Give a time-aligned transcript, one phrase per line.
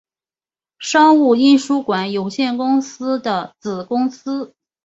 [0.79, 4.55] 商务印书馆有限公司的子公司。